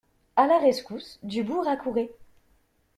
[0.35, 2.11] A la rescousse, Dubourg accourait.